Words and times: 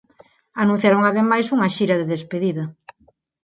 Anunciaron 0.63 1.01
ademais 1.05 1.45
unha 1.55 1.71
xira 1.75 1.95
de 1.97 2.09
despedida. 2.13 2.63